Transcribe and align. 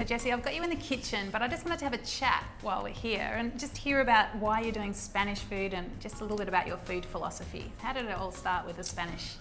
So 0.00 0.06
Jesse, 0.06 0.32
I've 0.32 0.42
got 0.42 0.54
you 0.54 0.62
in 0.62 0.70
the 0.70 0.76
kitchen, 0.76 1.28
but 1.30 1.42
I 1.42 1.46
just 1.46 1.66
wanted 1.66 1.80
to 1.80 1.84
have 1.84 1.92
a 1.92 1.98
chat 1.98 2.42
while 2.62 2.82
we're 2.82 2.88
here 2.88 3.34
and 3.36 3.60
just 3.60 3.76
hear 3.76 4.00
about 4.00 4.34
why 4.36 4.62
you're 4.62 4.72
doing 4.72 4.94
Spanish 4.94 5.40
food 5.40 5.74
and 5.74 5.90
just 6.00 6.20
a 6.20 6.22
little 6.22 6.38
bit 6.38 6.48
about 6.48 6.66
your 6.66 6.78
food 6.78 7.04
philosophy. 7.04 7.70
How 7.82 7.92
did 7.92 8.06
it 8.06 8.16
all 8.16 8.32
start 8.32 8.66
with 8.66 8.78
the 8.78 8.82
Spanish? 8.82 9.34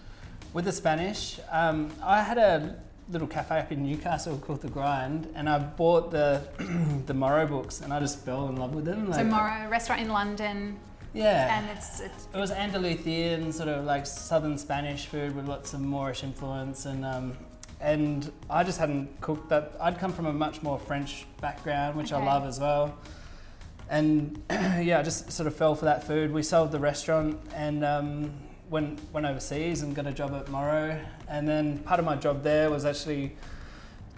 With 0.52 0.66
the 0.66 0.74
Spanish, 0.74 1.40
um, 1.50 1.94
I 2.04 2.22
had 2.22 2.38
a 2.38 2.76
little 3.10 3.26
cafe 3.26 3.58
up 3.58 3.72
in 3.72 3.86
Newcastle 3.86 4.38
called 4.38 4.60
The 4.60 4.68
Grind, 4.68 5.32
and 5.34 5.48
I 5.48 5.60
bought 5.60 6.12
the 6.12 6.46
the 7.06 7.14
Moro 7.14 7.48
books, 7.48 7.80
and 7.80 7.94
I 7.94 8.02
just 8.02 8.20
fell 8.26 8.50
in 8.50 8.58
love 8.58 8.76
with 8.76 8.84
them. 8.84 9.14
so 9.14 9.24
Moro, 9.24 9.70
restaurant 9.70 10.02
in 10.02 10.10
London, 10.10 10.78
yeah, 11.14 11.58
and 11.58 11.78
it's, 11.78 12.02
it's 12.02 12.28
it 12.34 12.38
was 12.38 12.52
Andalusian, 12.52 13.54
sort 13.54 13.70
of 13.70 13.86
like 13.86 14.06
southern 14.06 14.58
Spanish 14.58 15.06
food 15.06 15.38
with 15.38 15.48
lots 15.48 15.74
of 15.74 15.80
Moorish 15.80 16.22
influence, 16.22 16.86
and 16.86 17.06
um, 17.06 17.38
and 17.82 18.32
I 18.50 18.64
just 18.64 18.80
hadn't 18.80 19.22
cooked 19.22 19.50
that. 19.50 19.74
I'd 19.80 20.00
come 20.00 20.12
from 20.12 20.26
a 20.26 20.34
much 20.34 20.62
more 20.62 20.78
French 20.80 21.26
background, 21.42 21.96
which 21.96 22.12
Okay. 22.12 22.22
I 22.22 22.26
love 22.26 22.46
as 22.46 22.60
well. 22.60 22.98
And 23.90 24.42
yeah, 24.50 25.00
I 25.00 25.04
just 25.04 25.32
sort 25.32 25.48
of 25.48 25.56
fell 25.56 25.76
for 25.76 25.86
that 25.86 26.06
food. 26.06 26.32
We 26.32 26.44
sold 26.44 26.72
the 26.72 26.80
restaurant 26.80 27.40
and 27.56 27.84
um, 27.84 28.34
went 28.70 29.00
went 29.14 29.26
overseas 29.26 29.82
and 29.82 29.96
got 29.96 30.08
a 30.08 30.12
job 30.12 30.34
at 30.34 30.50
Moro. 30.50 31.00
And 31.28 31.48
then 31.48 31.80
part 31.80 32.00
of 32.00 32.06
my 32.06 32.16
job 32.16 32.44
there 32.44 32.70
was 32.70 32.86
actually 32.86 33.36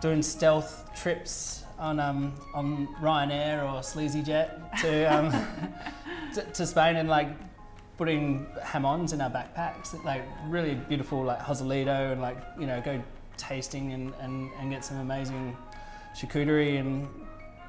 doing 0.01 0.21
stealth 0.21 0.89
trips 0.95 1.63
on 1.77 1.99
um, 1.99 2.33
on 2.53 2.87
Ryanair 3.01 3.63
or 3.63 3.81
SleazyJet 3.81 4.79
to, 4.81 5.05
um, 5.05 5.31
to 6.33 6.41
to 6.43 6.65
Spain 6.65 6.95
and 6.97 7.07
like 7.07 7.29
putting 7.97 8.47
ham-ons 8.63 9.13
in 9.13 9.21
our 9.21 9.29
backpacks, 9.29 10.03
like 10.03 10.23
really 10.47 10.73
beautiful 10.73 11.23
like 11.23 11.39
Joselito 11.39 12.11
and 12.11 12.21
like 12.21 12.37
you 12.59 12.65
know 12.65 12.81
go 12.81 13.01
tasting 13.41 13.93
and, 13.93 14.13
and, 14.19 14.49
and 14.59 14.71
get 14.71 14.85
some 14.85 14.97
amazing 14.97 15.57
charcuterie 16.15 16.79
and 16.79 17.07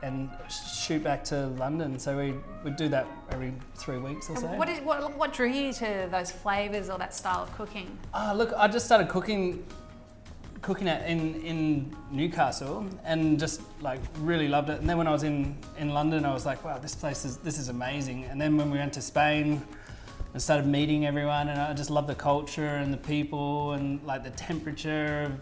and 0.03 0.29
shoot 0.51 1.03
back 1.05 1.23
to 1.23 1.47
London. 1.47 1.97
So 1.97 2.19
we 2.19 2.35
would 2.65 2.75
do 2.75 2.89
that 2.89 3.07
every 3.31 3.53
three 3.77 3.99
weeks 3.99 4.29
or 4.29 4.37
so. 4.37 4.49
What, 4.49 4.69
is, 4.69 4.81
what, 4.81 5.17
what 5.17 5.33
drew 5.33 5.49
you 5.49 5.73
to 5.75 6.09
those 6.11 6.33
flavours 6.33 6.91
or 6.91 6.99
that 6.99 7.15
style 7.15 7.45
of 7.45 7.57
cooking? 7.57 7.97
Ah, 8.13 8.33
look, 8.33 8.53
I 8.57 8.67
just 8.67 8.85
started 8.85 9.09
cooking 9.09 9.65
cooking 10.61 10.87
it 10.87 11.05
in, 11.09 11.35
in 11.43 11.97
Newcastle 12.13 12.87
and 13.05 13.39
just 13.39 13.61
like 13.81 14.01
really 14.21 14.47
loved 14.49 14.71
it. 14.71 14.81
And 14.81 14.89
then 14.89 14.97
when 14.97 15.09
I 15.09 15.11
was 15.11 15.25
in, 15.25 15.57
in 15.77 15.91
London, 15.91 16.25
I 16.25 16.33
was 16.33 16.47
like, 16.47 16.65
wow, 16.65 16.79
this 16.79 16.95
place 16.95 17.25
is 17.25 17.37
this 17.39 17.59
is 17.59 17.69
amazing. 17.69 18.25
And 18.25 18.41
then 18.41 18.57
when 18.57 18.71
we 18.71 18.79
went 18.79 18.93
to 18.95 19.03
Spain, 19.03 19.63
I 20.35 20.39
started 20.39 20.67
meeting 20.67 21.05
everyone, 21.05 21.49
and 21.49 21.61
I 21.61 21.75
just 21.75 21.91
loved 21.91 22.09
the 22.09 22.15
culture 22.15 22.77
and 22.77 22.91
the 22.93 22.97
people 22.97 23.73
and 23.73 24.03
like 24.07 24.25
the 24.25 24.31
temperature 24.31 25.25
of 25.25 25.33
uh, 25.33 25.37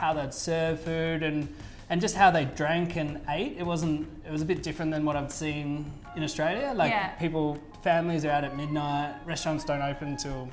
how 0.00 0.14
they'd 0.14 0.32
serve 0.34 0.80
food 0.80 1.22
and 1.22 1.46
and 1.90 2.00
just 2.00 2.14
how 2.14 2.30
they 2.30 2.44
drank 2.44 2.96
and 2.96 3.20
ate. 3.28 3.56
It 3.58 3.66
wasn't. 3.66 4.08
It 4.24 4.30
was 4.30 4.42
a 4.42 4.44
bit 4.44 4.62
different 4.62 4.92
than 4.92 5.04
what 5.04 5.16
I've 5.16 5.32
seen 5.32 5.90
in 6.16 6.22
Australia. 6.22 6.72
Like 6.74 6.92
Yeah. 6.92 7.08
people, 7.24 7.58
families 7.82 8.24
are 8.24 8.30
out 8.30 8.44
at 8.44 8.56
midnight. 8.56 9.16
Restaurants 9.26 9.64
don't 9.64 9.82
open 9.82 10.16
till 10.16 10.48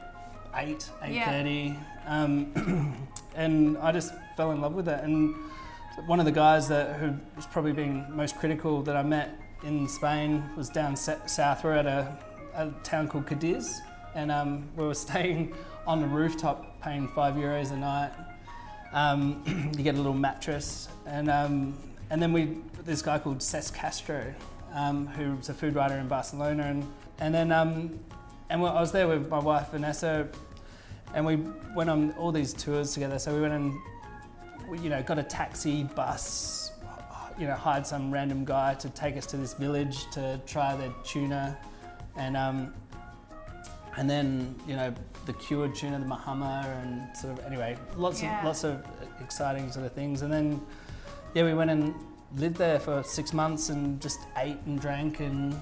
eight, 0.55 0.89
eight 1.03 1.13
Yeah. 1.13 1.29
thirty. 1.29 1.75
Um, 2.07 2.31
and 3.35 3.77
I 3.77 3.91
just 3.91 4.13
fell 4.35 4.51
in 4.51 4.61
love 4.61 4.73
with 4.73 4.87
it. 4.89 4.99
And 5.03 5.35
one 6.07 6.19
of 6.19 6.25
the 6.25 6.31
guys 6.31 6.67
that 6.69 6.95
who 6.99 7.13
was 7.35 7.45
probably 7.45 7.71
being 7.73 8.03
most 8.09 8.35
critical 8.37 8.81
that 8.83 8.95
I 8.97 9.03
met 9.03 9.29
in 9.63 9.87
Spain 9.87 10.43
was 10.57 10.69
down 10.69 10.95
south. 10.95 11.63
We're 11.63 11.73
at 11.73 11.85
a, 11.85 12.17
a 12.55 12.71
town 12.83 13.07
called 13.07 13.27
Cadiz, 13.27 13.79
and 14.15 14.31
um, 14.31 14.67
we 14.75 14.83
were 14.85 14.93
staying 15.07 15.53
on 15.85 16.01
the 16.01 16.07
rooftop, 16.07 16.81
paying 16.81 17.07
five 17.09 17.35
euros 17.35 17.71
a 17.71 17.77
night. 17.77 18.11
Um, 18.93 19.71
you 19.77 19.83
get 19.83 19.95
a 19.95 19.97
little 19.97 20.13
mattress, 20.13 20.87
and 21.05 21.29
um, 21.29 21.77
and 22.09 22.21
then 22.21 22.33
we 22.33 22.57
this 22.83 23.01
guy 23.01 23.19
called 23.19 23.39
Cesc 23.39 23.73
Castro, 23.73 24.33
um, 24.73 25.07
who's 25.07 25.49
a 25.49 25.53
food 25.53 25.75
writer 25.75 25.95
in 25.95 26.07
Barcelona, 26.07 26.63
and 26.63 26.87
and 27.19 27.33
then 27.33 27.51
um, 27.51 27.99
and 28.49 28.61
I 28.61 28.79
was 28.79 28.91
there 28.91 29.07
with 29.07 29.29
my 29.29 29.39
wife 29.39 29.71
Vanessa, 29.71 30.27
and 31.13 31.25
we 31.25 31.37
went 31.75 31.89
on 31.89 32.11
all 32.13 32.31
these 32.31 32.53
tours 32.53 32.93
together. 32.93 33.19
So 33.19 33.33
we 33.35 33.41
went 33.41 33.53
and 33.53 34.83
you 34.83 34.89
know 34.89 35.01
got 35.03 35.19
a 35.19 35.23
taxi, 35.23 35.83
bus, 35.83 36.71
you 37.37 37.47
know 37.47 37.53
hired 37.53 37.85
some 37.85 38.11
random 38.11 38.45
guy 38.45 38.73
to 38.75 38.89
take 38.89 39.17
us 39.17 39.25
to 39.27 39.37
this 39.37 39.53
village 39.53 40.09
to 40.11 40.39
try 40.45 40.75
their 40.75 40.93
tuna, 41.03 41.57
and 42.15 42.37
um, 42.37 42.73
and 43.97 44.09
then 44.09 44.55
you 44.67 44.75
know 44.75 44.93
the 45.25 45.33
cured 45.33 45.75
tuna, 45.75 45.99
the 45.99 46.05
mojama, 46.05 46.63
and 46.81 47.15
sort 47.17 47.37
of 47.37 47.45
anyway, 47.45 47.75
lots 47.97 48.21
Yeah. 48.21 48.39
of 48.39 48.45
lots 48.45 48.63
of 48.63 48.85
exciting 49.21 49.71
sort 49.71 49.85
of 49.85 49.91
things. 49.93 50.21
And 50.21 50.31
then 50.31 50.61
yeah, 51.33 51.43
we 51.43 51.53
went 51.53 51.71
and 51.71 51.93
lived 52.35 52.55
there 52.57 52.79
for 52.79 53.03
six 53.03 53.33
months 53.33 53.69
and 53.69 54.01
just 54.01 54.19
ate 54.37 54.57
and 54.65 54.79
drank 54.79 55.19
and 55.19 55.53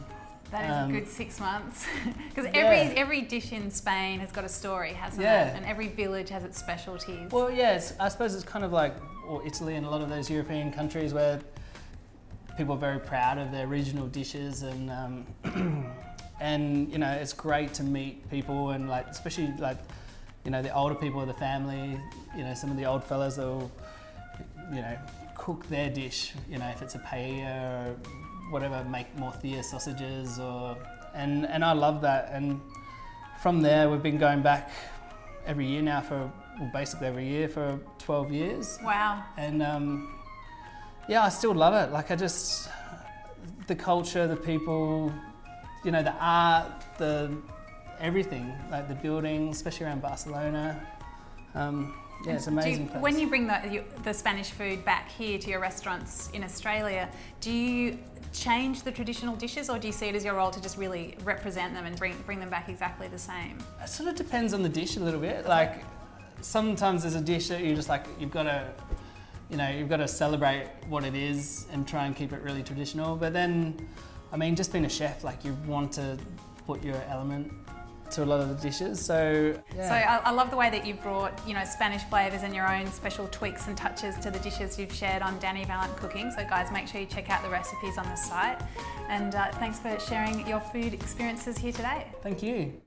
That 0.51 0.65
is 0.69 0.75
Um, 0.75 0.89
a 0.89 0.99
good 0.99 1.07
six 1.07 1.39
months. 1.39 1.85
Because 2.29 2.45
yeah. 2.45 2.61
every, 2.61 2.97
every 2.97 3.21
dish 3.21 3.51
in 3.51 3.71
Spain 3.71 4.19
has 4.19 4.31
got 4.31 4.43
a 4.45 4.49
story, 4.49 4.93
hasn't 4.93 5.23
Yeah. 5.23 5.47
it? 5.47 5.55
And 5.57 5.65
every 5.65 5.87
village 5.87 6.29
has 6.29 6.43
its 6.43 6.57
specialties. 6.59 7.31
Well, 7.31 7.49
yes, 7.49 7.93
I 7.99 8.09
suppose 8.09 8.35
it's 8.35 8.43
kind 8.43 8.63
of 8.63 8.71
like 8.71 8.93
or 9.27 9.45
Italy 9.45 9.75
and 9.75 9.85
a 9.85 9.89
lot 9.89 10.01
of 10.01 10.09
those 10.09 10.29
European 10.29 10.71
countries 10.71 11.13
where 11.13 11.39
people 12.57 12.75
are 12.75 12.83
very 12.89 12.99
proud 12.99 13.37
of 13.39 13.51
their 13.51 13.65
regional 13.67 14.07
dishes 14.07 14.61
and 14.61 14.91
um, 14.91 15.25
and 16.39 16.91
you 16.91 16.97
know 16.97 17.11
it's 17.11 17.33
great 17.33 17.73
to 17.75 17.83
meet 17.83 18.29
people 18.29 18.71
and 18.71 18.89
like 18.89 19.07
especially 19.07 19.51
like 19.59 19.77
you 20.43 20.51
know 20.51 20.61
the 20.61 20.73
older 20.75 20.95
people 20.95 21.21
of 21.21 21.27
the 21.27 21.33
family, 21.33 21.99
you 22.37 22.43
know 22.43 22.53
some 22.53 22.69
of 22.69 22.77
the 22.77 22.85
old 22.85 23.03
fellas 23.03 23.35
that 23.35 23.45
will 23.45 23.71
you 24.71 24.81
know 24.81 24.97
cook 25.35 25.67
their 25.69 25.89
dish, 25.89 26.33
you 26.49 26.57
know 26.57 26.67
if 26.67 26.81
it's 26.81 26.95
a 26.95 26.99
paella 26.99 27.87
or 27.87 27.95
whatever, 28.51 28.83
make 28.85 29.15
morcilla 29.17 29.63
sausages 29.63 30.39
or 30.39 30.77
and 31.15 31.45
and 31.47 31.63
I 31.63 31.71
love 31.71 32.01
that. 32.01 32.29
And 32.31 32.61
from 33.41 33.61
there 33.61 33.89
we've 33.89 34.03
been 34.03 34.17
going 34.17 34.41
back 34.41 34.71
every 35.45 35.65
year 35.65 35.81
now 35.81 36.01
for 36.01 36.31
well, 36.59 36.69
basically 36.73 37.07
every 37.07 37.27
year 37.27 37.47
for 37.47 37.79
12 37.99 38.31
years. 38.31 38.79
Wow. 38.83 39.23
and 39.37 39.61
um, 39.61 40.15
yeah 41.09 41.23
i 41.23 41.29
still 41.29 41.53
love 41.53 41.73
it. 41.73 41.91
Like 41.91 42.11
i 42.11 42.15
just 42.15 42.69
the 43.67 43.75
culture 43.75 44.27
the 44.27 44.35
people 44.35 45.11
you 45.85 45.91
know 45.91 46.03
the 46.03 46.15
art 46.19 46.83
the 46.97 47.31
everything 47.99 48.51
like 48.71 48.87
the 48.87 48.95
buildings 48.95 49.55
especially 49.55 49.85
around 49.85 50.01
barcelona 50.01 50.85
um, 51.53 51.93
yeah 52.25 52.33
it's 52.33 52.47
you- 52.47 52.51
amazing 52.53 52.87
place. 52.87 53.01
when 53.01 53.19
you 53.19 53.27
bring 53.27 53.47
the, 53.47 53.61
you, 53.71 53.83
the 54.03 54.13
Spanish 54.13 54.49
food 54.49 54.83
back 54.83 55.09
here 55.11 55.37
to 55.37 55.49
your 55.49 55.59
restaurants 55.59 56.29
in 56.33 56.43
Australia, 56.43 57.09
do 57.39 57.51
you 57.51 57.97
change 58.33 58.83
the 58.83 58.91
traditional 58.91 59.35
dishes 59.35 59.69
or 59.69 59.79
do 59.79 59.87
you 59.87 59.93
see 59.93 60.07
it 60.07 60.15
as 60.15 60.25
your 60.25 60.33
role 60.33 60.51
to 60.51 60.61
just 60.61 60.77
really 60.77 61.15
represent 61.23 61.73
them 61.73 61.85
and 61.85 61.97
bring, 61.97 62.15
bring 62.25 62.39
them 62.39 62.49
back 62.49 62.67
exactly 62.67 63.07
the 63.07 63.17
same? 63.17 63.57
It 63.81 63.89
sort 63.89 64.09
of 64.09 64.15
depends 64.15 64.53
on 64.53 64.63
the 64.63 64.69
dish 64.69 64.97
a 64.97 64.99
little 64.99 65.19
bit. 65.19 65.45
Like 65.45 65.83
sometimes 66.41 67.03
there's 67.03 67.15
a 67.15 67.21
dish 67.21 67.47
that 67.49 67.61
you 67.61 67.75
just 67.75 67.89
like 67.89 68.05
you've 68.19 68.31
got 68.31 68.43
to, 68.43 68.67
you 69.49 69.57
know, 69.57 69.69
you've 69.69 69.89
got 69.89 69.97
to 69.97 70.07
celebrate 70.07 70.67
what 70.89 71.05
it 71.05 71.15
is 71.15 71.67
and 71.71 71.87
try 71.87 72.05
and 72.05 72.15
keep 72.15 72.33
it 72.33 72.41
really 72.41 72.63
traditional. 72.63 73.15
But 73.15 73.33
then, 73.33 73.77
I 74.35 74.37
mean, 74.37 74.53
just 74.53 74.73
being 74.73 74.83
a 74.83 74.89
chef, 74.89 75.23
like 75.23 75.45
you 75.45 75.57
want 75.65 75.93
to 75.93 76.17
put 76.67 76.83
your 76.83 77.01
element 77.07 77.53
to 78.11 78.21
a 78.21 78.25
lot 78.25 78.41
of 78.41 78.49
the 78.49 78.55
dishes. 78.55 78.99
So 78.99 79.57
yeah. 79.73 79.87
So 79.87 79.95
I, 79.95 80.29
I 80.29 80.31
love 80.31 80.51
the 80.51 80.57
way 80.57 80.69
that 80.69 80.85
you've 80.85 81.01
brought, 81.01 81.31
you 81.47 81.53
know, 81.53 81.63
Spanish 81.63 82.03
flavours 82.03 82.43
and 82.43 82.53
your 82.53 82.69
own 82.69 82.87
special 82.91 83.29
tweaks 83.29 83.67
and 83.67 83.77
touches 83.77 84.17
to 84.17 84.29
the 84.29 84.39
dishes 84.39 84.77
you've 84.77 84.93
shared 84.93 85.21
on 85.21 85.39
Dani 85.39 85.65
Valent 85.65 85.95
Cooking. 85.95 86.31
So 86.31 86.43
guys, 86.43 86.69
make 86.69 86.85
sure 86.89 86.99
you 86.99 87.07
check 87.07 87.29
out 87.29 87.43
the 87.43 87.49
recipes 87.49 87.97
on 87.97 88.03
the 88.09 88.17
site. 88.17 88.61
And 89.07 89.35
uh, 89.35 89.51
thanks 89.53 89.79
for 89.79 89.97
sharing 90.01 90.45
your 90.45 90.59
food 90.59 90.93
experiences 90.93 91.57
here 91.57 91.71
today. 91.71 92.05
thank 92.21 92.43
you. 92.43 92.81